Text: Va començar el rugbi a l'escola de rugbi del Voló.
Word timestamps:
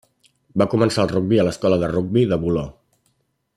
Va 0.61 0.65
començar 0.71 1.05
el 1.07 1.11
rugbi 1.11 1.39
a 1.41 1.45
l'escola 1.49 1.79
de 1.83 1.91
rugbi 1.93 2.25
del 2.33 2.43
Voló. 2.47 2.67